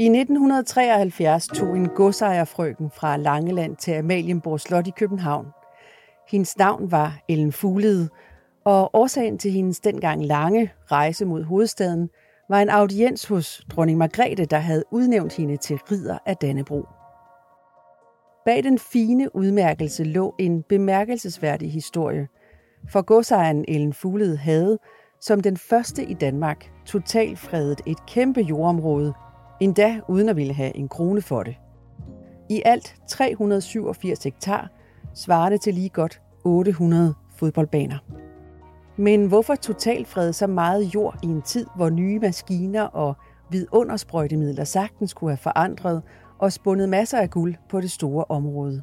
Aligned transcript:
I 0.00 0.06
1973 0.06 1.46
tog 1.46 1.76
en 1.76 1.88
godsejerfrøken 1.88 2.90
fra 2.90 3.16
Langeland 3.16 3.76
til 3.76 3.92
Amalienborg 3.92 4.60
Slot 4.60 4.86
i 4.86 4.90
København. 4.90 5.46
Hendes 6.28 6.58
navn 6.58 6.90
var 6.90 7.18
Ellen 7.28 7.52
Fuglede, 7.52 8.08
og 8.64 8.90
årsagen 8.92 9.38
til 9.38 9.50
hendes 9.50 9.80
dengang 9.80 10.24
lange 10.24 10.72
rejse 10.90 11.24
mod 11.24 11.42
hovedstaden 11.42 12.10
var 12.48 12.60
en 12.60 12.68
audiens 12.68 13.24
hos 13.24 13.62
dronning 13.70 13.98
Margrethe, 13.98 14.44
der 14.44 14.58
havde 14.58 14.84
udnævnt 14.90 15.32
hende 15.32 15.56
til 15.56 15.76
ridder 15.76 16.18
af 16.26 16.36
Dannebro. 16.36 16.82
Bag 18.44 18.62
den 18.62 18.78
fine 18.78 19.36
udmærkelse 19.36 20.04
lå 20.04 20.34
en 20.38 20.62
bemærkelsesværdig 20.62 21.72
historie, 21.72 22.28
for 22.88 23.02
godsejeren 23.02 23.64
Ellen 23.68 23.92
Fuglede 23.92 24.36
havde, 24.36 24.78
som 25.20 25.40
den 25.40 25.56
første 25.56 26.04
i 26.04 26.14
Danmark, 26.14 26.70
totalfredet 26.86 27.80
et 27.86 28.06
kæmpe 28.06 28.40
jordområde, 28.40 29.14
endda 29.60 30.00
uden 30.08 30.28
at 30.28 30.36
ville 30.36 30.54
have 30.54 30.76
en 30.76 30.88
krone 30.88 31.22
for 31.22 31.42
det. 31.42 31.56
I 32.48 32.62
alt 32.64 32.96
387 33.08 34.24
hektar, 34.24 34.68
svarende 35.14 35.58
til 35.58 35.74
lige 35.74 35.88
godt 35.88 36.20
800 36.44 37.14
fodboldbaner. 37.36 37.98
Men 38.96 39.26
hvorfor 39.26 39.54
totalfrede 39.54 40.32
så 40.32 40.46
meget 40.46 40.94
jord 40.94 41.18
i 41.22 41.26
en 41.26 41.42
tid, 41.42 41.66
hvor 41.76 41.90
nye 41.90 42.18
maskiner 42.18 42.82
og 42.82 43.16
vidundersprøjtemidler 43.50 44.64
sagtens 44.64 45.14
kunne 45.14 45.30
have 45.30 45.36
forandret 45.36 46.02
og 46.38 46.52
spundet 46.52 46.88
masser 46.88 47.18
af 47.18 47.30
guld 47.30 47.54
på 47.68 47.80
det 47.80 47.90
store 47.90 48.24
område? 48.28 48.82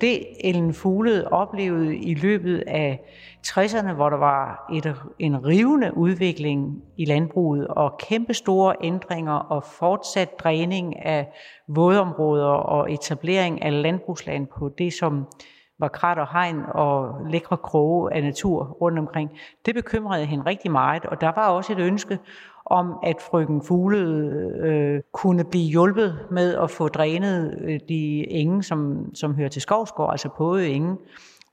Det 0.00 0.26
Ellen 0.40 0.74
Fuglede 0.74 1.28
oplevede 1.28 1.96
i 1.96 2.14
løbet 2.14 2.64
af 2.66 3.00
60'erne, 3.46 3.92
hvor 3.92 4.10
der 4.10 4.16
var 4.16 4.70
et, 4.74 4.94
en 5.18 5.46
rivende 5.46 5.96
udvikling 5.96 6.82
i 6.96 7.04
landbruget 7.04 7.68
og 7.68 7.98
kæmpe 7.98 8.34
store 8.34 8.74
ændringer 8.82 9.32
og 9.32 9.64
fortsat 9.64 10.38
dræning 10.38 11.06
af 11.06 11.32
vådområder 11.68 12.46
og 12.46 12.92
etablering 12.92 13.62
af 13.62 13.82
landbrugsland 13.82 14.46
på 14.46 14.70
det, 14.78 14.92
som 14.92 15.26
var 15.78 15.88
krat 15.88 16.18
og 16.18 16.32
hegn 16.32 16.62
og 16.74 17.14
lækre 17.30 17.56
kroge 17.56 18.14
af 18.14 18.22
natur 18.22 18.64
rundt 18.64 18.98
omkring. 18.98 19.30
Det 19.66 19.74
bekymrede 19.74 20.24
hende 20.26 20.46
rigtig 20.46 20.70
meget, 20.70 21.06
og 21.06 21.20
der 21.20 21.32
var 21.34 21.48
også 21.48 21.72
et 21.72 21.78
ønske 21.78 22.18
om, 22.70 22.98
at 23.02 23.16
frøken 23.30 23.62
Fugle 23.62 23.98
øh, 24.66 25.00
kunne 25.12 25.44
blive 25.44 25.70
hjulpet 25.70 26.26
med 26.30 26.54
at 26.54 26.70
få 26.70 26.88
drænet 26.88 27.58
øh, 27.60 27.80
de 27.88 28.30
enge, 28.30 28.62
som, 28.62 29.10
som 29.14 29.34
hører 29.34 29.48
til 29.48 29.62
Skovsgård, 29.62 30.10
altså 30.10 30.28
på 30.36 30.56
enge. 30.56 30.96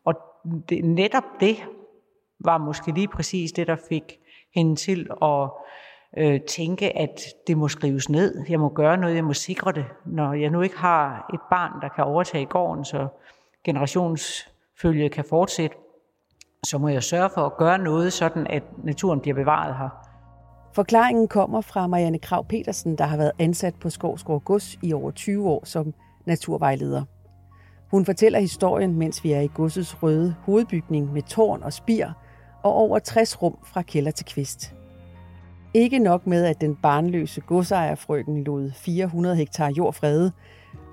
Og 0.06 0.14
det, 0.70 0.86
netop 0.86 1.24
det 1.40 1.56
var 2.40 2.58
måske 2.58 2.92
lige 2.92 3.08
præcis 3.08 3.52
det, 3.52 3.68
der 3.68 3.76
fik 3.90 4.20
hende 4.56 4.76
til 4.76 5.08
at 5.22 5.50
øh, 6.18 6.42
tænke, 6.42 6.98
at 6.98 7.22
det 7.48 7.58
må 7.58 7.68
skrives 7.68 8.10
ned. 8.10 8.46
Jeg 8.50 8.60
må 8.60 8.70
gøre 8.70 8.98
noget, 8.98 9.16
jeg 9.16 9.24
må 9.24 9.34
sikre 9.34 9.72
det. 9.72 9.86
Når 10.06 10.34
jeg 10.34 10.50
nu 10.50 10.62
ikke 10.62 10.78
har 10.78 11.30
et 11.34 11.40
barn, 11.50 11.82
der 11.82 11.90
kan 11.90 12.04
overtage 12.04 12.46
gården, 12.46 12.86
så 12.86 13.08
generationsfølge 13.64 15.10
kan 15.10 15.26
fortsætte, 15.30 15.76
så 16.64 16.78
må 16.78 16.88
jeg 16.88 17.04
sørge 17.04 17.30
for 17.30 17.42
at 17.42 17.58
gøre 17.58 17.78
noget, 17.78 18.14
sådan 18.14 18.48
at 18.48 18.64
naturen 18.84 19.20
bliver 19.20 19.36
bevaret 19.36 19.76
her. 19.78 20.05
Forklaringen 20.76 21.28
kommer 21.28 21.62
fra 21.62 21.88
Marianne 21.88 22.20
Krav 22.20 22.46
Petersen, 22.46 22.98
der 22.98 23.04
har 23.04 23.18
været 23.18 23.32
ansat 23.40 23.76
på 23.76 23.90
Skovsgård 23.90 24.44
Gods 24.44 24.78
i 24.82 24.94
over 24.94 25.12
20 25.12 25.50
år 25.50 25.66
som 25.66 25.94
naturvejleder. 26.26 27.04
Hun 27.92 28.06
fortæller 28.06 28.40
historien, 28.40 28.96
mens 28.96 29.24
vi 29.24 29.32
er 29.32 29.40
i 29.40 29.50
godsets 29.54 30.04
røde 30.04 30.36
hovedbygning 30.42 31.14
med 31.14 31.22
tårn 31.22 31.64
og 31.64 31.74
spir 31.74 32.08
og 32.64 32.74
over 32.74 33.00
60 33.00 33.42
rum 33.42 33.58
fra 33.66 33.82
kælder 33.82 34.12
til 34.12 34.26
kvist. 34.26 34.76
Ikke 35.74 36.00
nok 36.00 36.28
med, 36.28 36.46
at 36.46 36.62
den 36.62 36.76
barnløse 36.76 37.42
godsejerfrøken 37.42 38.44
lod 38.44 38.72
400 38.72 39.36
hektar 39.36 39.72
jord 39.78 39.94
frede, 39.94 40.32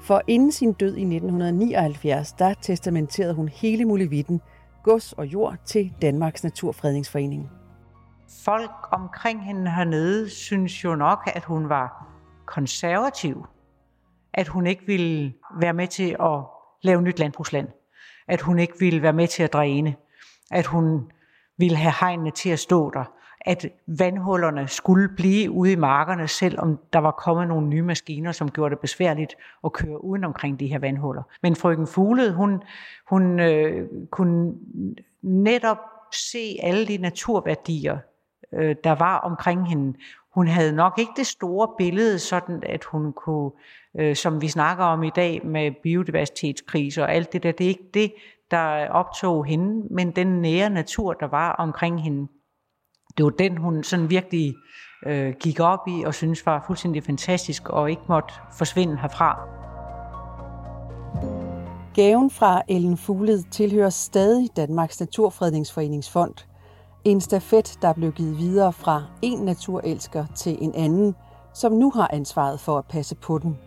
for 0.00 0.22
inden 0.26 0.52
sin 0.52 0.72
død 0.72 0.96
i 0.96 1.02
1979, 1.02 2.32
der 2.32 2.54
testamenterede 2.54 3.34
hun 3.34 3.48
hele 3.48 3.84
muligheden, 3.84 4.40
gods 4.82 5.12
og 5.12 5.26
jord 5.26 5.56
til 5.64 5.92
Danmarks 6.02 6.44
Naturfredningsforening 6.44 7.61
folk 8.44 8.70
omkring 8.90 9.44
hende 9.44 9.70
hernede 9.70 10.30
synes 10.30 10.84
jo 10.84 10.94
nok, 10.94 11.30
at 11.34 11.44
hun 11.44 11.68
var 11.68 12.06
konservativ. 12.46 13.46
At 14.34 14.48
hun 14.48 14.66
ikke 14.66 14.86
ville 14.86 15.34
være 15.60 15.72
med 15.72 15.86
til 15.86 16.16
at 16.20 16.40
lave 16.82 17.02
nyt 17.02 17.18
landbrugsland. 17.18 17.68
At 18.28 18.40
hun 18.40 18.58
ikke 18.58 18.78
ville 18.78 19.02
være 19.02 19.12
med 19.12 19.28
til 19.28 19.42
at 19.42 19.52
dræne. 19.52 19.96
At 20.50 20.66
hun 20.66 21.10
ville 21.58 21.76
have 21.76 21.94
hegnene 22.00 22.30
til 22.30 22.50
at 22.50 22.58
stå 22.58 22.90
der. 22.90 23.04
At 23.40 23.66
vandhullerne 23.86 24.68
skulle 24.68 25.08
blive 25.16 25.50
ude 25.50 25.72
i 25.72 25.76
markerne, 25.76 26.28
selvom 26.28 26.78
der 26.92 26.98
var 26.98 27.10
kommet 27.10 27.48
nogle 27.48 27.68
nye 27.68 27.82
maskiner, 27.82 28.32
som 28.32 28.50
gjorde 28.50 28.74
det 28.74 28.80
besværligt 28.80 29.34
at 29.64 29.72
køre 29.72 30.04
uden 30.04 30.24
omkring 30.24 30.60
de 30.60 30.66
her 30.66 30.78
vandhuller. 30.78 31.22
Men 31.42 31.56
frøken 31.56 31.86
Fuglede, 31.86 32.34
hun, 32.34 32.62
hun 33.08 33.40
øh, 33.40 33.88
kunne 34.10 34.54
netop 35.22 35.78
se 36.12 36.56
alle 36.62 36.86
de 36.86 36.96
naturværdier, 36.98 37.98
øh, 38.54 38.76
der 38.84 38.92
var 38.94 39.18
omkring 39.18 39.68
hende. 39.68 39.98
Hun 40.34 40.48
havde 40.48 40.72
nok 40.72 40.98
ikke 40.98 41.12
det 41.16 41.26
store 41.26 41.68
billede, 41.78 42.18
sådan 42.18 42.62
at 42.66 42.84
hun 42.84 43.12
kunne, 43.12 43.50
øh, 43.98 44.16
som 44.16 44.40
vi 44.40 44.48
snakker 44.48 44.84
om 44.84 45.02
i 45.02 45.10
dag 45.16 45.46
med 45.46 45.70
biodiversitetskrise 45.82 47.02
og 47.02 47.14
alt 47.14 47.32
det 47.32 47.42
der, 47.42 47.52
det 47.52 47.64
er 47.64 47.68
ikke 47.68 47.90
det, 47.94 48.12
der 48.50 48.88
optog 48.88 49.44
hende, 49.44 49.86
men 49.94 50.10
den 50.10 50.26
nære 50.26 50.70
natur, 50.70 51.12
der 51.12 51.26
var 51.26 51.52
omkring 51.52 52.02
hende. 52.02 52.28
Det 53.16 53.24
var 53.24 53.30
den, 53.30 53.56
hun 53.56 53.82
sådan 53.82 54.10
virkelig 54.10 54.54
øh, 55.06 55.34
gik 55.40 55.60
op 55.60 55.88
i 55.88 56.02
og 56.06 56.14
synes 56.14 56.46
var 56.46 56.64
fuldstændig 56.66 57.02
fantastisk 57.04 57.68
og 57.68 57.90
ikke 57.90 58.02
måtte 58.08 58.34
forsvinde 58.58 58.98
herfra. 58.98 59.40
Gaven 61.94 62.30
fra 62.30 62.62
Ellen 62.68 62.96
Fugled 62.96 63.42
tilhører 63.50 63.90
stadig 63.90 64.48
Danmarks 64.56 65.00
Naturfredningsforeningsfond– 65.00 66.34
en 67.04 67.20
stafet, 67.20 67.78
der 67.82 67.92
blev 67.92 68.12
givet 68.12 68.38
videre 68.38 68.72
fra 68.72 69.04
en 69.22 69.38
naturelsker 69.38 70.26
til 70.36 70.58
en 70.60 70.74
anden, 70.74 71.14
som 71.54 71.72
nu 71.72 71.90
har 71.90 72.10
ansvaret 72.12 72.60
for 72.60 72.78
at 72.78 72.84
passe 72.84 73.14
på 73.14 73.38
den. 73.38 73.58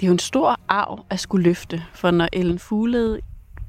Det 0.00 0.06
er 0.06 0.08
jo 0.08 0.12
en 0.12 0.18
stor 0.18 0.56
arv 0.68 1.04
at 1.10 1.20
skulle 1.20 1.44
løfte, 1.44 1.82
for 1.94 2.10
når 2.10 2.28
Ellen 2.32 2.58
Fuglede 2.58 3.20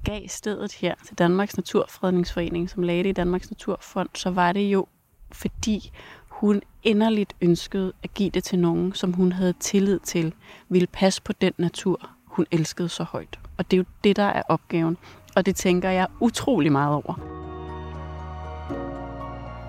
gav 0.03 0.27
stedet 0.27 0.73
her 0.73 0.95
til 1.05 1.17
Danmarks 1.17 1.57
Naturfredningsforening, 1.57 2.69
som 2.69 2.83
lagde 2.83 3.03
det 3.03 3.09
i 3.09 3.13
Danmarks 3.13 3.51
Naturfond, 3.51 4.09
så 4.13 4.29
var 4.29 4.51
det 4.51 4.61
jo 4.61 4.87
fordi 5.31 5.91
hun 6.27 6.61
inderligt 6.83 7.35
ønskede 7.41 7.93
at 8.03 8.13
give 8.13 8.29
det 8.29 8.43
til 8.43 8.59
nogen, 8.59 8.93
som 8.93 9.13
hun 9.13 9.31
havde 9.31 9.53
tillid 9.59 9.99
til, 9.99 10.33
ville 10.69 10.87
passe 10.87 11.21
på 11.21 11.33
den 11.33 11.53
natur, 11.57 12.09
hun 12.25 12.45
elskede 12.51 12.89
så 12.89 13.03
højt. 13.03 13.39
Og 13.57 13.71
det 13.71 13.77
er 13.77 13.79
jo 13.79 13.85
det, 14.03 14.15
der 14.15 14.23
er 14.23 14.41
opgaven. 14.49 14.97
Og 15.35 15.45
det 15.45 15.55
tænker 15.55 15.89
jeg 15.89 16.07
utrolig 16.19 16.71
meget 16.71 16.95
over. 16.95 17.34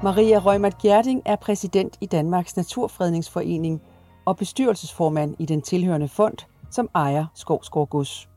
Maria 0.06 0.38
Rømert 0.38 0.78
Gjerding 0.78 1.22
er 1.24 1.36
præsident 1.36 1.98
i 2.00 2.06
Danmarks 2.06 2.56
Naturfredningsforening 2.56 3.82
og 4.24 4.36
bestyrelsesformand 4.36 5.34
i 5.38 5.46
den 5.46 5.62
tilhørende 5.62 6.08
fond, 6.08 6.36
som 6.70 6.88
ejer 6.94 7.26
Skovsgård 7.34 7.88
Gods. 7.88 8.28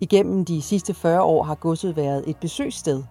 Igennem 0.00 0.44
de 0.44 0.62
sidste 0.62 0.94
40 0.94 1.22
år 1.22 1.42
har 1.42 1.54
godset 1.54 1.96
været 1.96 2.24
et 2.26 2.36
besøgssted, 2.36 3.02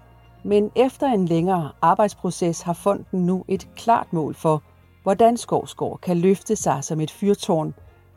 men 0.43 0.71
efter 0.75 1.07
en 1.07 1.25
længere 1.25 1.71
arbejdsproces 1.81 2.61
har 2.61 2.73
fonden 2.73 3.25
nu 3.25 3.45
et 3.47 3.67
klart 3.75 4.13
mål 4.13 4.35
for, 4.35 4.63
hvordan 5.03 5.37
Skovsgård 5.37 5.99
kan 5.99 6.17
løfte 6.17 6.55
sig 6.55 6.83
som 6.83 6.99
et 6.99 7.11
fyrtårn 7.11 7.73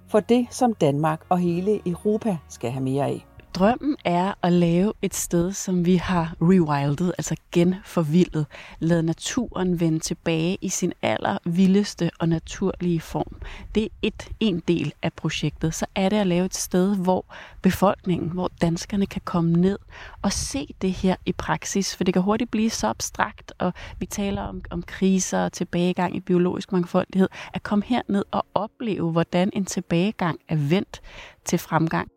for 0.08 0.20
det, 0.20 0.46
som 0.50 0.74
Danmark 0.74 1.20
og 1.28 1.38
hele 1.38 1.88
Europa 1.88 2.38
skal 2.48 2.70
have 2.70 2.84
mere 2.84 3.04
af. 3.04 3.26
Drømmen 3.56 3.96
er 4.04 4.34
at 4.42 4.52
lave 4.52 4.92
et 5.02 5.14
sted, 5.14 5.52
som 5.52 5.86
vi 5.86 5.96
har 5.96 6.34
rewildet, 6.40 7.12
altså 7.18 7.36
genforvildet. 7.52 8.46
Lad 8.78 9.02
naturen 9.02 9.80
vende 9.80 9.98
tilbage 9.98 10.58
i 10.60 10.68
sin 10.68 10.92
aller 11.02 11.38
vildeste 11.44 12.10
og 12.20 12.28
naturlige 12.28 13.00
form. 13.00 13.40
Det 13.74 13.84
er 13.84 13.88
et, 14.02 14.28
en 14.40 14.62
del 14.68 14.92
af 15.02 15.12
projektet. 15.12 15.74
Så 15.74 15.86
er 15.94 16.08
det 16.08 16.16
at 16.16 16.26
lave 16.26 16.44
et 16.44 16.54
sted, 16.54 16.96
hvor 16.96 17.24
befolkningen, 17.62 18.30
hvor 18.30 18.50
danskerne 18.60 19.06
kan 19.06 19.22
komme 19.24 19.52
ned 19.52 19.78
og 20.22 20.32
se 20.32 20.74
det 20.82 20.92
her 20.92 21.16
i 21.26 21.32
praksis. 21.32 21.96
For 21.96 22.04
det 22.04 22.14
kan 22.14 22.22
hurtigt 22.22 22.50
blive 22.50 22.70
så 22.70 22.86
abstrakt, 22.86 23.52
og 23.58 23.72
vi 23.98 24.06
taler 24.06 24.42
om, 24.42 24.60
om 24.70 24.82
kriser 24.82 25.44
og 25.44 25.52
tilbagegang 25.52 26.16
i 26.16 26.20
biologisk 26.20 26.72
mangfoldighed. 26.72 27.28
At 27.54 27.62
komme 27.62 27.84
herned 27.84 28.24
og 28.30 28.46
opleve, 28.54 29.10
hvordan 29.10 29.50
en 29.52 29.64
tilbagegang 29.64 30.38
er 30.48 30.56
vendt 30.56 31.00
til 31.44 31.58
fremgang. 31.58 32.10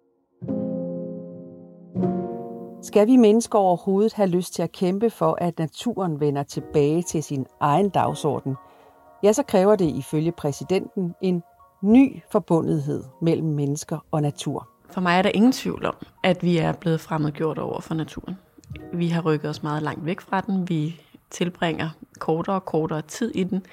Skal 2.90 3.08
vi 3.08 3.16
mennesker 3.16 3.60
overhovedet 3.60 4.14
have 4.14 4.30
lyst 4.30 4.54
til 4.54 4.62
at 4.62 4.72
kæmpe 4.72 5.10
for, 5.10 5.38
at 5.42 5.60
naturen 5.60 6.20
vender 6.20 6.44
tilbage 6.44 7.02
til 7.02 7.24
sin 7.24 7.46
egen 7.60 7.90
dagsorden, 7.90 8.56
ja, 9.24 9.34
så 9.34 9.44
kræver 9.44 9.76
det 9.76 9.86
ifølge 9.86 10.32
præsidenten 10.32 11.16
en 11.22 11.44
ny 11.82 12.22
forbundethed 12.32 13.04
mellem 13.22 13.48
mennesker 13.48 13.98
og 14.12 14.22
natur. 14.22 14.68
For 14.92 15.02
mig 15.02 15.18
er 15.18 15.22
der 15.22 15.32
ingen 15.34 15.52
tvivl 15.52 15.86
om, 15.86 15.96
at 16.24 16.44
vi 16.44 16.58
er 16.58 16.74
blevet 16.74 17.02
fremmedgjort 17.02 17.58
over 17.58 17.82
for 17.82 17.94
naturen. 17.96 18.38
Vi 18.94 19.08
har 19.08 19.22
rykket 19.22 19.50
os 19.50 19.64
meget 19.64 19.84
langt 19.84 20.06
væk 20.06 20.22
fra 20.22 20.42
den. 20.42 20.70
Vi 20.70 21.02
tilbringer 21.30 21.90
kortere 22.20 22.56
og 22.56 22.66
kortere 22.66 23.02
tid 23.02 23.32
i 23.36 23.44
den. 23.44 23.66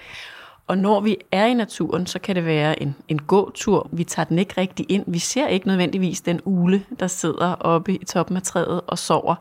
Og 0.66 0.78
når 0.78 1.00
vi 1.00 1.16
er 1.32 1.46
i 1.46 1.54
naturen, 1.54 2.06
så 2.06 2.18
kan 2.18 2.36
det 2.36 2.44
være 2.44 2.82
en, 2.82 2.96
en 3.08 3.18
gåtur. 3.18 3.88
Vi 3.92 4.04
tager 4.04 4.26
den 4.26 4.38
ikke 4.38 4.54
rigtig 4.56 4.86
ind. 4.88 5.04
Vi 5.06 5.18
ser 5.18 5.46
ikke 5.46 5.66
nødvendigvis 5.66 6.20
den 6.20 6.40
ule, 6.44 6.84
der 7.00 7.06
sidder 7.06 7.54
oppe 7.54 7.94
i 7.94 8.04
toppen 8.04 8.36
af 8.36 8.42
træet 8.42 8.80
og 8.86 8.98
sover. 8.98 9.34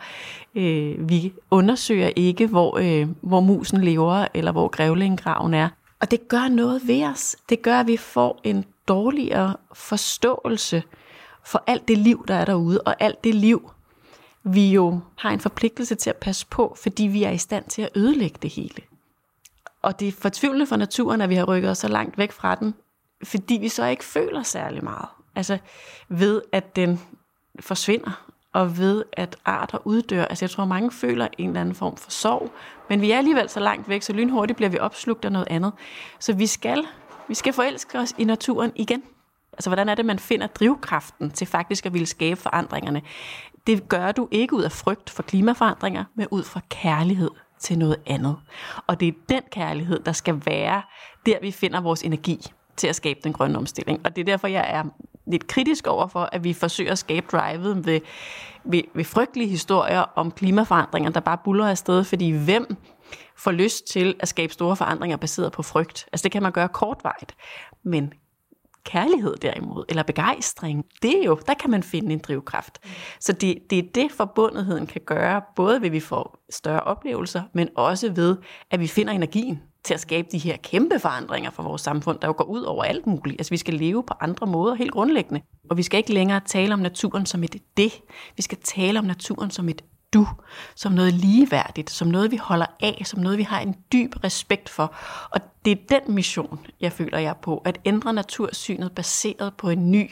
Øh, 0.55 1.09
vi 1.09 1.33
undersøger 1.51 2.11
ikke, 2.15 2.47
hvor, 2.47 2.77
øh, 2.77 3.07
hvor 3.21 3.39
musen 3.39 3.81
lever, 3.81 4.27
eller 4.33 4.51
hvor 4.51 4.67
grævlinggraven 4.67 5.53
er. 5.53 5.69
Og 5.99 6.11
det 6.11 6.27
gør 6.27 6.47
noget 6.47 6.87
ved 6.87 7.03
os. 7.03 7.35
Det 7.49 7.61
gør, 7.61 7.79
at 7.79 7.87
vi 7.87 7.97
får 7.97 8.41
en 8.43 8.65
dårligere 8.87 9.55
forståelse 9.73 10.83
for 11.45 11.63
alt 11.67 11.87
det 11.87 11.97
liv, 11.97 12.25
der 12.27 12.35
er 12.35 12.45
derude, 12.45 12.81
og 12.81 12.95
alt 12.99 13.23
det 13.23 13.35
liv, 13.35 13.71
vi 14.43 14.71
jo 14.71 14.99
har 15.15 15.29
en 15.29 15.39
forpligtelse 15.39 15.95
til 15.95 16.09
at 16.09 16.15
passe 16.15 16.47
på, 16.47 16.75
fordi 16.81 17.03
vi 17.03 17.23
er 17.23 17.31
i 17.31 17.37
stand 17.37 17.65
til 17.65 17.81
at 17.81 17.89
ødelægge 17.95 18.37
det 18.41 18.49
hele. 18.49 18.81
Og 19.85 19.99
det 19.99 20.07
er 20.07 20.11
fortvivlende 20.11 20.67
for 20.67 20.75
naturen, 20.75 21.21
at 21.21 21.29
vi 21.29 21.35
har 21.35 21.45
rykket 21.45 21.71
os 21.71 21.77
så 21.77 21.87
langt 21.87 22.17
væk 22.17 22.31
fra 22.31 22.55
den, 22.55 22.73
fordi 23.23 23.53
vi 23.53 23.69
så 23.69 23.85
ikke 23.85 24.03
føler 24.03 24.43
særlig 24.43 24.83
meget. 24.83 25.07
Altså 25.35 25.57
ved, 26.09 26.41
at 26.51 26.75
den 26.75 27.01
forsvinder, 27.59 28.25
og 28.53 28.77
ved, 28.77 29.03
at 29.13 29.35
arter 29.45 29.77
uddør. 29.87 30.25
Altså 30.25 30.45
jeg 30.45 30.49
tror, 30.49 30.65
mange 30.65 30.91
føler 30.91 31.27
en 31.37 31.49
eller 31.49 31.61
anden 31.61 31.75
form 31.75 31.97
for 31.97 32.11
sorg, 32.11 32.51
men 32.89 33.01
vi 33.01 33.11
er 33.11 33.17
alligevel 33.17 33.49
så 33.49 33.59
langt 33.59 33.89
væk, 33.89 34.01
så 34.01 34.13
lynhurtigt 34.13 34.57
bliver 34.57 34.69
vi 34.69 34.79
opslugt 34.79 35.25
af 35.25 35.31
noget 35.31 35.47
andet. 35.49 35.73
Så 36.19 36.33
vi 36.33 36.47
skal, 36.47 36.85
vi 37.27 37.33
skal 37.33 37.53
forelske 37.53 37.99
os 37.99 38.13
i 38.17 38.23
naturen 38.23 38.71
igen. 38.75 39.03
Altså 39.53 39.69
hvordan 39.69 39.89
er 39.89 39.95
det, 39.95 40.05
man 40.05 40.19
finder 40.19 40.47
drivkraften 40.47 41.31
til 41.31 41.47
faktisk 41.47 41.85
at 41.85 41.93
ville 41.93 42.05
skabe 42.05 42.39
forandringerne? 42.41 43.01
Det 43.67 43.89
gør 43.89 44.11
du 44.11 44.27
ikke 44.31 44.55
ud 44.55 44.63
af 44.63 44.71
frygt 44.71 45.09
for 45.09 45.23
klimaforandringer, 45.23 46.03
men 46.15 46.27
ud 46.31 46.43
fra 46.43 46.61
kærlighed 46.69 47.29
til 47.59 47.79
noget 47.79 47.97
andet. 48.05 48.37
Og 48.87 48.99
det 48.99 49.07
er 49.07 49.11
den 49.29 49.41
kærlighed, 49.51 49.99
der 49.99 50.11
skal 50.11 50.41
være 50.45 50.81
der, 51.25 51.37
vi 51.41 51.51
finder 51.51 51.81
vores 51.81 52.03
energi 52.03 52.39
til 52.77 52.87
at 52.87 52.95
skabe 52.95 53.19
den 53.23 53.33
grønne 53.33 53.57
omstilling. 53.57 54.01
Og 54.05 54.15
det 54.15 54.21
er 54.21 54.25
derfor, 54.25 54.47
jeg 54.47 54.65
er 54.69 54.83
lidt 55.27 55.47
kritisk 55.47 55.87
over 55.87 56.07
for, 56.07 56.29
at 56.31 56.43
vi 56.43 56.53
forsøger 56.53 56.91
at 56.91 56.97
skabe 56.97 57.27
drivet 57.31 57.85
ved, 57.85 58.01
ved, 58.63 58.81
ved 58.93 59.03
frygtelige 59.03 59.49
historier 59.49 59.99
om 60.15 60.31
klimaforandringer, 60.31 61.09
der 61.09 61.19
bare 61.19 61.37
buller 61.43 61.67
afsted, 61.67 62.03
fordi 62.03 62.31
hvem 62.31 62.77
får 63.37 63.51
lyst 63.51 63.87
til 63.87 64.15
at 64.19 64.27
skabe 64.27 64.53
store 64.53 64.75
forandringer 64.75 65.17
baseret 65.17 65.51
på 65.51 65.63
frygt? 65.63 66.05
Altså 66.11 66.23
det 66.23 66.31
kan 66.31 66.43
man 66.43 66.51
gøre 66.51 66.69
kortvejt, 66.69 67.35
men 67.83 68.13
kærlighed 68.85 69.35
derimod, 69.35 69.83
eller 69.89 70.03
begejstring, 70.03 70.85
det 71.01 71.19
er 71.19 71.23
jo, 71.23 71.39
der 71.47 71.53
kan 71.53 71.69
man 71.69 71.83
finde 71.83 72.13
en 72.13 72.19
drivkraft. 72.19 72.79
Så 73.19 73.33
det, 73.33 73.57
det 73.69 73.79
er 73.79 73.83
det, 73.95 74.11
forbundetheden 74.11 74.87
kan 74.87 75.01
gøre, 75.05 75.41
både 75.55 75.81
ved 75.81 75.85
at 75.85 75.91
vi 75.91 75.99
får 75.99 76.45
større 76.49 76.81
oplevelser, 76.81 77.41
men 77.53 77.69
også 77.75 78.11
ved, 78.11 78.37
at 78.71 78.79
vi 78.79 78.87
finder 78.87 79.13
energien 79.13 79.61
til 79.83 79.93
at 79.93 79.99
skabe 79.99 80.27
de 80.31 80.37
her 80.37 80.57
kæmpe 80.57 80.99
forandringer 80.99 81.51
for 81.51 81.63
vores 81.63 81.81
samfund, 81.81 82.19
der 82.19 82.27
jo 82.27 82.33
går 82.37 82.43
ud 82.43 82.61
over 82.61 82.83
alt 82.83 83.07
muligt. 83.07 83.39
Altså 83.39 83.49
vi 83.49 83.57
skal 83.57 83.73
leve 83.73 84.03
på 84.03 84.13
andre 84.21 84.47
måder, 84.47 84.75
helt 84.75 84.91
grundlæggende. 84.91 85.41
Og 85.69 85.77
vi 85.77 85.83
skal 85.83 85.97
ikke 85.97 86.13
længere 86.13 86.41
tale 86.45 86.73
om 86.73 86.79
naturen 86.79 87.25
som 87.25 87.43
et 87.43 87.55
det. 87.77 88.01
Vi 88.35 88.41
skal 88.41 88.57
tale 88.63 88.99
om 88.99 89.05
naturen 89.05 89.51
som 89.51 89.69
et 89.69 89.81
du, 90.15 90.27
som 90.75 90.91
noget 90.91 91.13
ligeværdigt, 91.13 91.89
som 91.89 92.07
noget, 92.07 92.31
vi 92.31 92.37
holder 92.37 92.65
af, 92.81 93.01
som 93.05 93.19
noget, 93.19 93.37
vi 93.37 93.43
har 93.43 93.59
en 93.59 93.75
dyb 93.93 94.23
respekt 94.23 94.69
for. 94.69 94.95
Og 95.31 95.41
det 95.65 95.71
er 95.71 95.99
den 95.99 96.15
mission, 96.15 96.65
jeg 96.81 96.91
føler 96.91 97.19
jeg 97.19 97.35
på, 97.41 97.61
at 97.65 97.79
ændre 97.85 98.13
natursynet 98.13 98.91
baseret 98.91 99.53
på 99.57 99.69
en 99.69 99.91
ny 99.91 100.11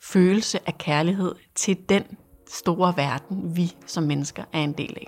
følelse 0.00 0.58
af 0.66 0.78
kærlighed 0.78 1.34
til 1.54 1.78
den 1.88 2.04
store 2.48 2.96
verden, 2.96 3.56
vi 3.56 3.72
som 3.86 4.02
mennesker 4.02 4.44
er 4.52 4.60
en 4.60 4.72
del 4.72 4.96
af. 4.96 5.06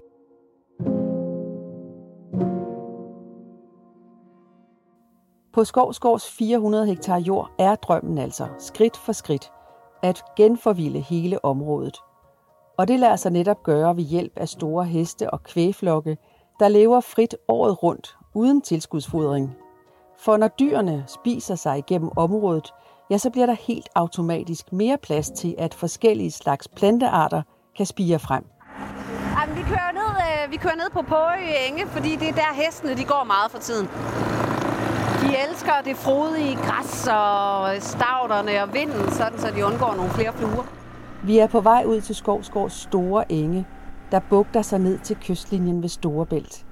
På 5.54 5.64
Skovsgårds 5.64 6.30
400 6.30 6.86
hektar 6.86 7.18
jord 7.18 7.50
er 7.58 7.74
drømmen 7.74 8.18
altså, 8.18 8.48
skridt 8.58 8.96
for 8.96 9.12
skridt, 9.12 9.52
at 10.02 10.22
genforvilde 10.36 11.00
hele 11.00 11.44
området. 11.44 11.96
Og 12.76 12.88
det 12.88 13.00
lader 13.00 13.16
sig 13.16 13.32
netop 13.32 13.62
gøre 13.62 13.96
ved 13.96 14.02
hjælp 14.02 14.32
af 14.36 14.48
store 14.48 14.84
heste 14.84 15.30
og 15.30 15.42
kvægflokke, 15.42 16.16
der 16.60 16.68
lever 16.68 17.00
frit 17.00 17.34
året 17.48 17.82
rundt, 17.82 18.16
uden 18.34 18.62
tilskudsfodring. 18.62 19.56
For 20.18 20.36
når 20.36 20.48
dyrene 20.48 21.04
spiser 21.06 21.54
sig 21.54 21.78
igennem 21.78 22.10
området, 22.16 22.74
ja, 23.10 23.18
så 23.18 23.30
bliver 23.30 23.46
der 23.46 23.56
helt 23.60 23.88
automatisk 23.94 24.72
mere 24.72 24.98
plads 24.98 25.30
til, 25.30 25.54
at 25.58 25.74
forskellige 25.74 26.30
slags 26.30 26.68
plantearter 26.68 27.42
kan 27.76 27.86
spire 27.86 28.18
frem. 28.18 28.44
Jamen, 29.40 29.56
vi 29.56 29.62
kører 29.62 29.92
ned, 29.92 30.12
øh, 30.26 30.52
vi 30.52 30.56
kører 30.56 30.76
ned 30.76 30.90
på 30.92 31.02
Påø 31.02 31.36
Enge, 31.68 31.86
fordi 31.86 32.16
det 32.16 32.28
er 32.28 32.34
der 32.34 32.54
hestene 32.54 32.94
de 32.94 33.04
går 33.04 33.24
meget 33.24 33.50
for 33.50 33.58
tiden. 33.58 33.86
De 35.22 35.28
elsker 35.48 35.72
det 35.84 35.96
frodige 35.96 36.56
græs 36.56 37.06
og 37.06 37.82
stavterne 37.82 38.62
og 38.62 38.74
vinden, 38.74 39.10
sådan 39.10 39.38
så 39.38 39.50
de 39.56 39.66
undgår 39.66 39.94
nogle 39.94 40.10
flere 40.10 40.32
fluer. 40.32 40.81
Vi 41.24 41.38
er 41.38 41.46
på 41.46 41.60
vej 41.60 41.84
ud 41.86 42.00
til 42.00 42.14
Skovsgårds 42.14 42.72
store 42.72 43.32
enge, 43.32 43.66
der 44.10 44.20
bugter 44.30 44.62
sig 44.62 44.78
ned 44.78 44.98
til 44.98 45.16
kystlinjen 45.16 45.82
ved 45.82 45.88
Storebælt. 45.88 46.66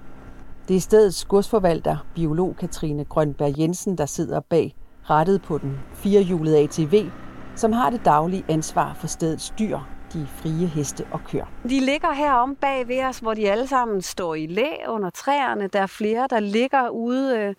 Det 0.68 0.76
er 0.76 0.80
stedets 0.80 1.24
godsforvalter, 1.24 2.06
biolog 2.14 2.56
Katrine 2.56 3.04
Grønberg 3.04 3.58
Jensen, 3.58 3.98
der 3.98 4.06
sidder 4.06 4.40
bag 4.40 4.74
rettet 5.10 5.42
på 5.42 5.58
den 5.58 5.78
firehjulede 5.94 6.58
ATV, 6.58 7.10
som 7.56 7.72
har 7.72 7.90
det 7.90 8.04
daglige 8.04 8.44
ansvar 8.48 8.94
for 8.94 9.06
stedets 9.06 9.54
dyr, 9.58 9.78
de 10.12 10.26
frie 10.26 10.66
heste 10.66 11.06
og 11.12 11.20
køer. 11.24 11.46
De 11.62 11.80
ligger 11.80 12.12
herom 12.12 12.56
bag 12.56 12.88
ved 12.88 13.04
os, 13.04 13.18
hvor 13.18 13.34
de 13.34 13.50
alle 13.50 13.66
sammen 13.66 14.02
står 14.02 14.34
i 14.34 14.46
læ 14.46 14.70
under 14.88 15.10
træerne. 15.10 15.68
Der 15.68 15.80
er 15.80 15.86
flere, 15.86 16.26
der 16.30 16.40
ligger 16.40 16.88
ude, 16.88 17.38
øh, 17.38 17.54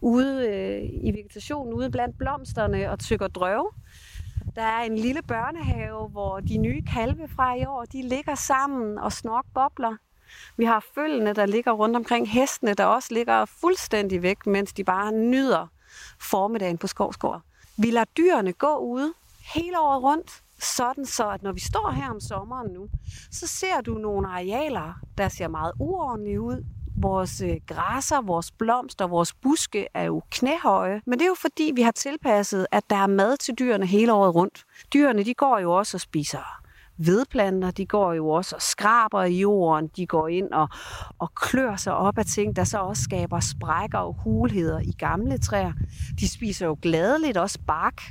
ude 0.00 0.48
øh, 0.48 0.88
i 1.02 1.12
vegetationen, 1.12 1.74
ude 1.74 1.90
blandt 1.90 2.18
blomsterne 2.18 2.90
og 2.90 2.98
tykker 2.98 3.28
drøv. 3.28 3.72
Der 4.54 4.62
er 4.62 4.82
en 4.82 4.98
lille 4.98 5.22
børnehave, 5.22 6.08
hvor 6.08 6.40
de 6.40 6.58
nye 6.58 6.82
kalve 6.82 7.28
fra 7.28 7.54
i 7.54 7.64
år, 7.64 7.84
de 7.84 8.02
ligger 8.02 8.34
sammen 8.34 8.98
og 8.98 9.12
snork 9.12 9.44
bobler. 9.54 9.96
Vi 10.56 10.64
har 10.64 10.84
følgene, 10.94 11.32
der 11.32 11.46
ligger 11.46 11.72
rundt 11.72 11.96
omkring 11.96 12.30
hestene, 12.30 12.74
der 12.74 12.84
også 12.84 13.14
ligger 13.14 13.44
fuldstændig 13.44 14.22
væk, 14.22 14.46
mens 14.46 14.72
de 14.72 14.84
bare 14.84 15.12
nyder 15.12 15.66
formiddagen 16.20 16.78
på 16.78 16.86
Skovsgård. 16.86 17.42
Vi 17.76 17.90
lader 17.90 18.06
dyrene 18.16 18.52
gå 18.52 18.76
ude 18.76 19.12
hele 19.54 19.80
året 19.80 20.02
rundt, 20.02 20.42
sådan 20.58 21.06
så, 21.06 21.30
at 21.30 21.42
når 21.42 21.52
vi 21.52 21.60
står 21.60 21.90
her 21.90 22.10
om 22.10 22.20
sommeren 22.20 22.72
nu, 22.72 22.88
så 23.30 23.46
ser 23.46 23.80
du 23.80 23.94
nogle 23.94 24.28
arealer, 24.28 24.94
der 25.18 25.28
ser 25.28 25.48
meget 25.48 25.72
uordentlige 25.78 26.40
ud. 26.40 26.64
Vores 27.02 27.40
øh, 27.40 27.56
græsser, 27.66 28.20
vores 28.20 28.50
blomster, 28.50 29.06
vores 29.06 29.32
buske 29.32 29.86
er 29.94 30.02
jo 30.02 30.22
knæhøje, 30.30 31.00
men 31.06 31.18
det 31.18 31.24
er 31.24 31.28
jo 31.28 31.36
fordi, 31.40 31.72
vi 31.74 31.82
har 31.82 31.90
tilpasset, 31.90 32.66
at 32.70 32.90
der 32.90 32.96
er 32.96 33.06
mad 33.06 33.36
til 33.36 33.54
dyrene 33.54 33.86
hele 33.86 34.12
året 34.12 34.34
rundt. 34.34 34.64
Dyrene, 34.94 35.24
de 35.24 35.34
går 35.34 35.58
jo 35.58 35.72
også 35.72 35.96
og 35.96 36.00
spiser 36.00 36.60
vedplanter, 37.00 37.70
de 37.70 37.86
går 37.86 38.12
jo 38.12 38.28
også 38.28 38.56
og 38.56 38.62
skraber 38.62 39.22
i 39.22 39.38
jorden, 39.38 39.90
de 39.96 40.06
går 40.06 40.28
ind 40.28 40.52
og, 40.52 40.68
og 41.18 41.34
klør 41.34 41.76
sig 41.76 41.94
op 41.94 42.18
af 42.18 42.24
ting, 42.24 42.56
der 42.56 42.64
så 42.64 42.78
også 42.78 43.02
skaber 43.02 43.40
sprækker 43.40 43.98
og 43.98 44.16
hulheder 44.24 44.80
i 44.80 44.92
gamle 44.98 45.38
træer. 45.38 45.72
De 46.20 46.28
spiser 46.28 46.66
jo 46.66 46.76
gladeligt 46.82 47.36
også 47.36 47.58
bark, 47.66 48.02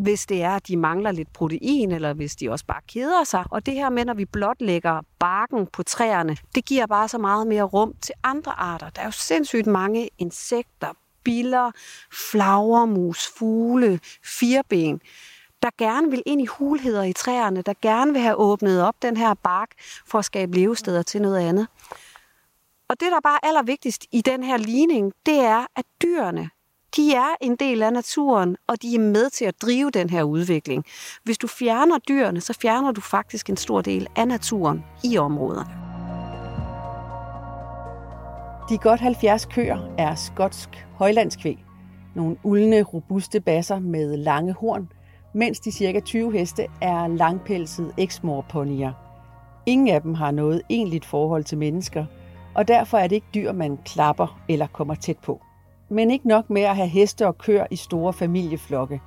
hvis 0.00 0.26
det 0.26 0.42
er, 0.42 0.50
at 0.50 0.68
de 0.68 0.76
mangler 0.76 1.12
lidt 1.12 1.32
protein, 1.32 1.92
eller 1.92 2.12
hvis 2.12 2.36
de 2.36 2.50
også 2.50 2.64
bare 2.66 2.80
keder 2.88 3.24
sig. 3.24 3.44
Og 3.50 3.66
det 3.66 3.74
her 3.74 3.90
med, 3.90 4.04
når 4.04 4.14
vi 4.14 4.24
blotlægger 4.24 5.00
barken 5.18 5.66
på 5.66 5.82
træerne, 5.82 6.36
det 6.54 6.64
giver 6.64 6.86
bare 6.86 7.08
så 7.08 7.18
meget 7.18 7.46
mere 7.46 7.62
rum 7.62 7.94
til 8.02 8.14
andre 8.22 8.52
arter. 8.52 8.90
Der 8.90 9.00
er 9.00 9.06
jo 9.06 9.10
sindssygt 9.10 9.66
mange 9.66 10.08
insekter, 10.18 10.92
biller, 11.24 11.70
flagermus, 12.30 13.28
fugle, 13.38 14.00
firben, 14.24 15.00
der 15.62 15.70
gerne 15.78 16.10
vil 16.10 16.22
ind 16.26 16.40
i 16.40 16.46
hulheder 16.46 17.02
i 17.02 17.12
træerne, 17.12 17.62
der 17.62 17.74
gerne 17.82 18.12
vil 18.12 18.22
have 18.22 18.34
åbnet 18.34 18.82
op 18.82 18.94
den 19.02 19.16
her 19.16 19.34
bark 19.34 19.70
for 20.06 20.18
at 20.18 20.24
skabe 20.24 20.54
levesteder 20.54 21.02
til 21.02 21.22
noget 21.22 21.38
andet. 21.38 21.66
Og 22.88 23.00
det, 23.00 23.12
der 23.12 23.20
bare 23.20 23.38
er 23.42 23.48
allervigtigst 23.48 24.06
i 24.12 24.20
den 24.20 24.42
her 24.42 24.56
ligning, 24.56 25.12
det 25.26 25.38
er, 25.38 25.66
at 25.76 25.84
dyrene, 26.02 26.50
de 26.96 27.14
er 27.14 27.36
en 27.40 27.56
del 27.56 27.82
af 27.82 27.92
naturen, 27.92 28.56
og 28.66 28.82
de 28.82 28.94
er 28.94 28.98
med 29.00 29.30
til 29.30 29.44
at 29.44 29.62
drive 29.62 29.90
den 29.90 30.10
her 30.10 30.22
udvikling. 30.22 30.84
Hvis 31.24 31.38
du 31.38 31.46
fjerner 31.46 31.98
dyrene, 31.98 32.40
så 32.40 32.58
fjerner 32.62 32.92
du 32.92 33.00
faktisk 33.00 33.50
en 33.50 33.56
stor 33.56 33.80
del 33.80 34.06
af 34.16 34.28
naturen 34.28 34.84
i 35.04 35.18
områderne. 35.18 35.70
De 38.68 38.78
godt 38.78 39.00
70 39.00 39.44
køer 39.44 39.94
er 39.98 40.14
skotsk 40.14 40.86
højlandskvæg. 40.94 41.64
Nogle 42.14 42.36
uldne, 42.42 42.82
robuste 42.82 43.40
basser 43.40 43.78
med 43.78 44.16
lange 44.16 44.52
horn, 44.52 44.92
mens 45.34 45.60
de 45.60 45.72
cirka 45.72 46.00
20 46.00 46.32
heste 46.32 46.66
er 46.80 47.06
langpelsede 47.06 47.92
eksmorponier. 47.98 48.92
Ingen 49.66 49.88
af 49.88 50.02
dem 50.02 50.14
har 50.14 50.30
noget 50.30 50.62
egentligt 50.68 51.04
forhold 51.04 51.44
til 51.44 51.58
mennesker, 51.58 52.04
og 52.54 52.68
derfor 52.68 52.98
er 52.98 53.06
det 53.06 53.16
ikke 53.16 53.26
dyr, 53.34 53.52
man 53.52 53.78
klapper 53.84 54.40
eller 54.48 54.66
kommer 54.66 54.94
tæt 54.94 55.18
på. 55.18 55.40
Men 55.92 56.10
ikke 56.10 56.28
nok 56.28 56.50
med 56.50 56.62
at 56.62 56.76
have 56.76 56.88
heste 56.88 57.26
og 57.26 57.38
køer 57.38 57.66
i 57.70 57.76
store 57.76 58.12
familieflokke. 58.12 59.00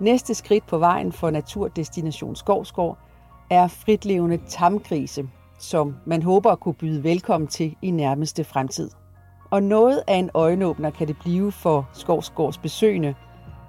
Næste 0.00 0.34
skridt 0.34 0.66
på 0.66 0.78
vejen 0.78 1.12
for 1.12 1.30
Naturdestination 1.30 2.36
Skovsgård 2.36 2.98
er 3.50 3.68
fritlevende 3.68 4.38
tamgrise, 4.48 5.28
som 5.58 5.96
man 6.06 6.22
håber 6.22 6.50
at 6.50 6.60
kunne 6.60 6.74
byde 6.74 7.04
velkommen 7.04 7.48
til 7.48 7.76
i 7.82 7.90
nærmeste 7.90 8.44
fremtid. 8.44 8.90
Og 9.50 9.62
noget 9.62 10.02
af 10.06 10.16
en 10.16 10.30
øjenåbner 10.34 10.90
kan 10.90 11.08
det 11.08 11.16
blive 11.18 11.52
for 11.52 11.88
Skovsgårds 11.92 12.58
besøgende. 12.58 13.14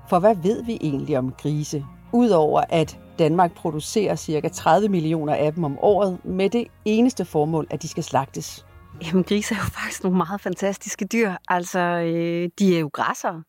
For 0.09 0.19
hvad 0.19 0.35
ved 0.35 0.63
vi 0.63 0.77
egentlig 0.81 1.17
om 1.17 1.31
grise? 1.31 1.85
Udover 2.13 2.63
at 2.69 2.99
Danmark 3.19 3.55
producerer 3.55 4.15
ca. 4.15 4.47
30 4.47 4.89
millioner 4.89 5.33
af 5.33 5.53
dem 5.53 5.63
om 5.63 5.77
året 5.81 6.25
med 6.25 6.49
det 6.49 6.67
eneste 6.85 7.25
formål, 7.25 7.67
at 7.69 7.81
de 7.81 7.87
skal 7.87 8.03
slagtes. 8.03 8.65
Jamen, 9.01 9.23
grise 9.23 9.55
er 9.55 9.57
jo 9.57 9.63
faktisk 9.63 10.03
nogle 10.03 10.17
meget 10.17 10.41
fantastiske 10.41 11.05
dyr. 11.05 11.31
Altså, 11.47 11.79
øh, 11.79 12.49
de 12.59 12.75
er 12.75 12.79
jo 12.79 12.89
græsser 12.93 13.41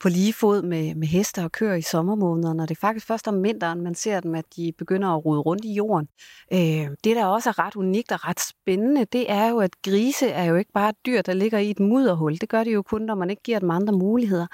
på 0.00 0.08
lige 0.08 0.32
fod 0.32 0.62
med, 0.62 0.94
med 0.94 1.08
heste 1.08 1.44
og 1.44 1.52
køer 1.52 1.74
i 1.74 1.82
sommermånederne, 1.82 2.62
og 2.62 2.68
det 2.68 2.74
er 2.76 2.80
faktisk 2.80 3.06
først 3.06 3.28
om 3.28 3.42
vinteren, 3.42 3.80
man 3.80 3.94
ser 3.94 4.20
dem, 4.20 4.34
at 4.34 4.44
de 4.56 4.72
begynder 4.78 5.08
at 5.08 5.24
rode 5.24 5.40
rundt 5.40 5.64
i 5.64 5.72
jorden. 5.72 6.08
Øh, 6.52 6.90
det, 7.04 7.16
der 7.16 7.26
også 7.26 7.48
er 7.48 7.58
ret 7.58 7.76
unikt 7.76 8.12
og 8.12 8.28
ret 8.28 8.40
spændende, 8.40 9.04
det 9.04 9.30
er 9.30 9.48
jo, 9.48 9.58
at 9.58 9.70
grise 9.84 10.28
er 10.28 10.44
jo 10.44 10.56
ikke 10.56 10.72
bare 10.72 10.88
et 10.88 10.96
dyr, 11.06 11.22
der 11.22 11.32
ligger 11.32 11.58
i 11.58 11.70
et 11.70 11.80
mudderhul. 11.80 12.36
Det 12.40 12.48
gør 12.48 12.64
de 12.64 12.70
jo 12.70 12.82
kun, 12.82 13.02
når 13.02 13.14
man 13.14 13.30
ikke 13.30 13.42
giver 13.42 13.58
dem 13.58 13.70
andre 13.70 13.92
muligheder. 13.92 14.46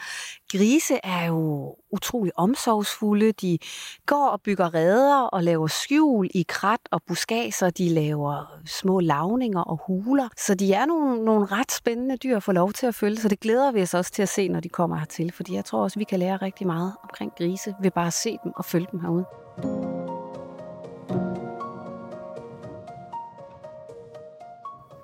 Grise 0.56 0.94
er 1.04 1.26
jo 1.26 1.76
utrolig 1.90 2.32
omsorgsfulde. 2.36 3.32
De 3.32 3.58
går 4.06 4.28
og 4.28 4.40
bygger 4.40 4.74
reder 4.74 5.22
og 5.22 5.42
laver 5.44 5.66
skjul 5.66 6.30
i 6.34 6.44
krat 6.48 6.80
og 6.90 7.02
buskager. 7.06 7.70
De 7.78 7.88
laver 7.88 8.60
små 8.66 9.00
lavninger 9.00 9.60
og 9.60 9.80
huler. 9.86 10.28
Så 10.36 10.54
de 10.54 10.72
er 10.72 10.86
nogle, 10.86 11.24
nogle 11.24 11.46
ret 11.46 11.72
spændende 11.72 12.16
dyr 12.16 12.36
at 12.36 12.42
få 12.42 12.52
lov 12.52 12.72
til 12.72 12.86
at 12.86 12.94
følge, 12.94 13.16
så 13.16 13.28
det 13.28 13.40
glæder 13.40 13.72
vi 13.72 13.82
os 13.82 13.94
også 13.94 14.10
til 14.10 14.22
at 14.22 14.28
se, 14.28 14.48
når 14.48 14.60
de 14.60 14.68
kommer 14.68 14.96
hertil. 14.96 15.32
Fordi 15.32 15.54
jeg 15.54 15.64
tror 15.64 15.82
også, 15.82 15.98
vi 15.98 16.04
kan 16.04 16.18
lære 16.18 16.36
rigtig 16.36 16.66
meget 16.66 16.92
omkring 17.02 17.32
grise 17.38 17.74
ved 17.80 17.90
bare 17.90 18.06
at 18.06 18.12
se 18.12 18.38
dem 18.44 18.52
og 18.56 18.64
følge 18.64 18.86
dem 18.92 19.00
herude. 19.00 19.24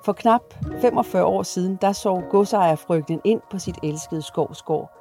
For 0.04 0.12
knap 0.12 0.42
45 0.80 1.24
år 1.24 1.42
siden, 1.42 1.78
der 1.80 1.92
så 1.92 2.22
godsejerfrygten 2.30 3.20
ind 3.24 3.40
på 3.50 3.58
sit 3.58 3.78
elskede 3.82 4.22
skovsgård, 4.22 4.99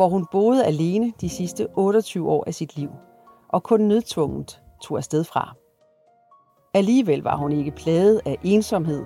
hvor 0.00 0.08
hun 0.08 0.26
boede 0.32 0.64
alene 0.64 1.12
de 1.20 1.28
sidste 1.28 1.66
28 1.74 2.30
år 2.30 2.44
af 2.46 2.54
sit 2.54 2.76
liv, 2.76 2.90
og 3.48 3.62
kun 3.62 3.80
nødtvunget 3.80 4.62
tog 4.82 4.96
afsted 4.96 5.24
fra. 5.24 5.54
Alligevel 6.74 7.22
var 7.22 7.36
hun 7.36 7.52
ikke 7.52 7.70
plaget 7.70 8.20
af 8.26 8.38
ensomhed, 8.42 9.04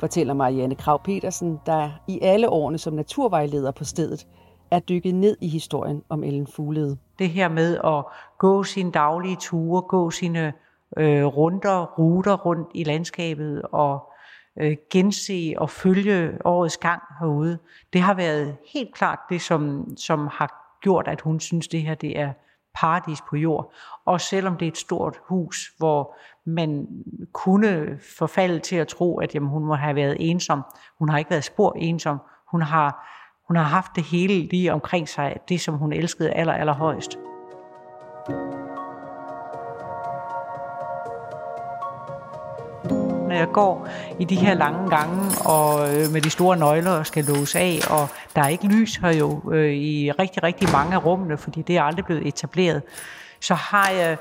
fortæller 0.00 0.34
Marianne 0.34 0.74
Krav 0.74 1.02
Petersen, 1.04 1.58
der 1.66 1.90
i 2.08 2.20
alle 2.22 2.48
årene 2.48 2.78
som 2.78 2.94
naturvejleder 2.94 3.70
på 3.70 3.84
stedet 3.84 4.26
er 4.70 4.78
dykket 4.78 5.14
ned 5.14 5.36
i 5.40 5.48
historien 5.48 6.02
om 6.08 6.24
Ellen 6.24 6.46
Fuglede. 6.46 6.96
Det 7.18 7.28
her 7.28 7.48
med 7.48 7.78
at 7.84 8.04
gå 8.38 8.62
sine 8.62 8.90
daglige 8.90 9.36
ture, 9.36 9.82
gå 9.82 10.10
sine 10.10 10.52
øh, 10.96 11.24
runder, 11.24 11.86
ruter 11.98 12.36
rundt 12.36 12.68
i 12.74 12.84
landskabet 12.84 13.62
og 13.62 14.11
øh, 14.60 14.76
gense 14.90 15.54
og 15.56 15.70
følge 15.70 16.38
årets 16.44 16.76
gang 16.76 17.02
herude. 17.20 17.58
Det 17.92 18.00
har 18.00 18.14
været 18.14 18.56
helt 18.72 18.94
klart 18.94 19.18
det, 19.28 19.40
som, 19.40 19.86
som 19.96 20.28
har 20.32 20.78
gjort, 20.82 21.08
at 21.08 21.20
hun 21.20 21.40
synes, 21.40 21.68
det 21.68 21.82
her 21.82 21.94
det 21.94 22.18
er 22.18 22.32
paradis 22.74 23.18
på 23.30 23.36
jord. 23.36 23.72
Og 24.04 24.20
selvom 24.20 24.56
det 24.56 24.66
er 24.66 24.70
et 24.70 24.78
stort 24.78 25.16
hus, 25.28 25.72
hvor 25.78 26.16
man 26.44 26.86
kunne 27.32 27.98
forfalde 28.18 28.58
til 28.58 28.76
at 28.76 28.88
tro, 28.88 29.18
at 29.18 29.34
jamen, 29.34 29.48
hun 29.48 29.64
må 29.64 29.74
have 29.74 29.96
været 29.96 30.16
ensom. 30.20 30.62
Hun 30.98 31.08
har 31.08 31.18
ikke 31.18 31.30
været 31.30 31.44
spor 31.44 31.72
ensom. 31.76 32.18
Hun 32.50 32.62
har, 32.62 33.08
hun 33.48 33.56
har 33.56 33.64
haft 33.64 33.92
det 33.96 34.04
hele 34.04 34.48
lige 34.48 34.72
omkring 34.72 35.08
sig, 35.08 35.36
det 35.48 35.60
som 35.60 35.74
hun 35.74 35.92
elskede 35.92 36.30
aller, 36.30 36.52
aller 36.52 36.74
thank 38.24 38.54
you 38.54 38.61
jeg 43.42 43.52
går 43.52 43.88
i 44.18 44.24
de 44.24 44.36
her 44.36 44.54
lange 44.54 44.90
gange 44.96 45.20
og 45.46 45.94
øh, 45.94 46.12
med 46.12 46.20
de 46.20 46.30
store 46.30 46.56
nøgler 46.56 46.90
og 46.90 47.06
skal 47.06 47.24
låse 47.24 47.58
af, 47.58 47.78
og 47.90 48.08
der 48.36 48.42
er 48.42 48.48
ikke 48.48 48.66
lys 48.66 48.96
her 48.96 49.12
jo 49.12 49.52
øh, 49.52 49.72
i 49.72 50.10
rigtig, 50.10 50.42
rigtig 50.42 50.68
mange 50.72 50.94
af 50.94 51.04
rummene, 51.06 51.36
fordi 51.38 51.62
det 51.62 51.76
er 51.76 51.82
aldrig 51.82 52.04
blevet 52.04 52.26
etableret, 52.26 52.82
så 53.40 53.54
har 53.54 53.90
jeg 53.90 54.16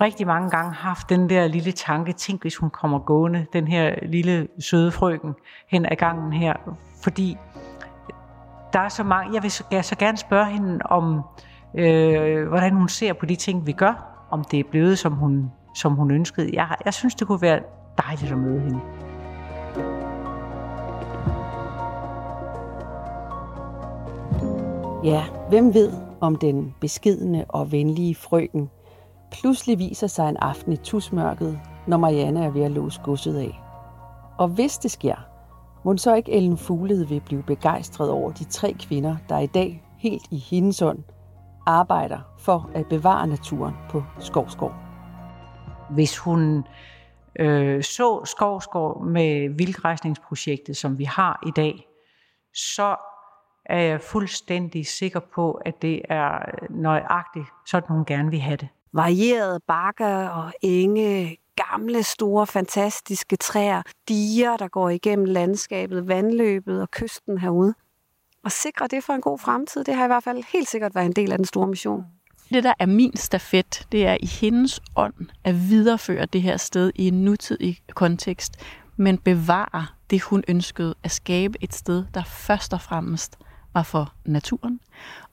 rigtig 0.00 0.26
mange 0.26 0.50
gange 0.50 0.72
haft 0.72 1.08
den 1.08 1.30
der 1.30 1.46
lille 1.46 1.72
tanke, 1.72 2.12
tænk 2.12 2.42
hvis 2.42 2.56
hun 2.56 2.70
kommer 2.70 2.98
gående, 2.98 3.46
den 3.52 3.68
her 3.68 3.94
lille 4.02 4.48
søde 4.60 4.92
frøken 4.92 5.34
hen 5.70 5.86
ad 5.86 5.96
gangen 5.96 6.32
her, 6.32 6.54
fordi 7.02 7.36
der 8.72 8.80
er 8.80 8.88
så 8.88 9.02
mange, 9.02 9.34
jeg 9.34 9.42
vil 9.42 9.50
så, 9.50 9.64
jeg 9.70 9.84
så 9.84 9.96
gerne 9.96 10.16
spørge 10.16 10.46
hende 10.46 10.78
om, 10.84 11.22
øh, 11.74 12.48
hvordan 12.48 12.72
hun 12.72 12.88
ser 12.88 13.12
på 13.12 13.26
de 13.26 13.36
ting, 13.36 13.66
vi 13.66 13.72
gør, 13.72 14.26
om 14.30 14.44
det 14.44 14.60
er 14.60 14.64
blevet, 14.70 14.98
som 14.98 15.12
hun, 15.12 15.50
som 15.74 15.92
hun 15.92 16.10
ønskede. 16.10 16.50
Jeg, 16.52 16.68
jeg 16.84 16.94
synes, 16.94 17.14
det 17.14 17.26
kunne 17.26 17.42
være 17.42 17.60
dejligt 18.06 18.32
at 18.32 18.38
møde 18.38 18.60
hende. 18.60 18.80
Ja, 25.04 25.24
hvem 25.48 25.74
ved, 25.74 25.92
om 26.20 26.36
den 26.36 26.74
beskidende 26.80 27.44
og 27.48 27.72
venlige 27.72 28.14
frøken 28.14 28.70
pludselig 29.32 29.78
viser 29.78 30.06
sig 30.06 30.28
en 30.28 30.36
aften 30.36 30.72
i 30.72 30.76
tusmørket, 30.76 31.60
når 31.86 31.96
Marianne 31.96 32.44
er 32.44 32.50
ved 32.50 32.62
at 32.62 32.70
låse 32.70 33.00
godset 33.04 33.36
af. 33.36 33.60
Og 34.38 34.48
hvis 34.48 34.78
det 34.78 34.90
sker, 34.90 35.14
må 35.84 35.96
så 35.96 36.14
ikke 36.14 36.32
Ellen 36.32 36.56
Fuglede 36.56 37.08
vil 37.08 37.20
blive 37.20 37.42
begejstret 37.42 38.10
over 38.10 38.32
de 38.32 38.44
tre 38.44 38.72
kvinder, 38.72 39.16
der 39.28 39.38
i 39.38 39.46
dag, 39.46 39.82
helt 39.98 40.26
i 40.30 40.38
hendes 40.38 40.82
ånd, 40.82 40.98
arbejder 41.66 42.18
for 42.38 42.70
at 42.74 42.86
bevare 42.86 43.26
naturen 43.26 43.74
på 43.90 44.02
Skovskov. 44.18 44.72
Hvis 45.90 46.18
hun 46.18 46.64
øh, 47.38 47.82
så 47.82 48.24
Skovskov 48.24 49.04
med 49.04 49.48
vildgræsningsprojektet, 49.48 50.76
som 50.76 50.98
vi 50.98 51.04
har 51.04 51.42
i 51.46 51.50
dag, 51.56 51.88
så 52.54 52.96
er 53.64 53.80
jeg 53.80 54.00
fuldstændig 54.00 54.86
sikker 54.86 55.20
på, 55.34 55.52
at 55.52 55.82
det 55.82 56.02
er 56.08 56.38
nøjagtigt, 56.70 57.46
sådan 57.66 57.88
hun 57.88 58.04
gerne 58.04 58.30
vil 58.30 58.40
have 58.40 58.56
det. 58.56 58.68
Varierede 58.92 59.60
bakker 59.66 60.28
og 60.28 60.52
enge, 60.62 61.36
gamle, 61.56 62.02
store, 62.02 62.46
fantastiske 62.46 63.36
træer, 63.36 63.82
diger, 64.08 64.56
der 64.56 64.68
går 64.68 64.88
igennem 64.88 65.24
landskabet, 65.24 66.08
vandløbet 66.08 66.82
og 66.82 66.90
kysten 66.90 67.38
herude. 67.38 67.74
Og 68.44 68.52
sikre 68.52 68.86
det 68.86 69.04
for 69.04 69.12
en 69.12 69.20
god 69.20 69.38
fremtid, 69.38 69.84
det 69.84 69.94
har 69.94 70.04
i 70.04 70.06
hvert 70.06 70.24
fald 70.24 70.44
helt 70.52 70.68
sikkert 70.68 70.94
været 70.94 71.06
en 71.06 71.12
del 71.12 71.32
af 71.32 71.38
den 71.38 71.44
store 71.44 71.66
mission. 71.66 72.04
Det, 72.52 72.64
der 72.64 72.72
er 72.78 72.86
min 72.86 73.16
stafet, 73.16 73.86
det 73.92 74.06
er 74.06 74.16
i 74.20 74.26
hendes 74.26 74.80
ånd 74.96 75.14
at 75.44 75.68
videreføre 75.68 76.26
det 76.26 76.42
her 76.42 76.56
sted 76.56 76.92
i 76.94 77.08
en 77.08 77.24
nutidig 77.24 77.78
kontekst, 77.94 78.56
men 78.96 79.18
bevare 79.18 79.86
det, 80.10 80.22
hun 80.22 80.44
ønskede 80.48 80.94
at 81.02 81.10
skabe 81.10 81.58
et 81.60 81.74
sted, 81.74 82.04
der 82.14 82.22
først 82.24 82.72
og 82.72 82.80
fremmest 82.80 83.38
var 83.74 83.82
for 83.82 84.14
naturen, 84.24 84.80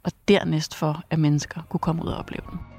og 0.04 0.12
dernæst 0.28 0.76
for, 0.76 1.04
at 1.10 1.20
mennesker 1.20 1.62
kunne 1.70 1.80
komme 1.80 2.04
ud 2.04 2.08
og 2.08 2.18
opleve 2.18 2.44
den. 2.52 2.77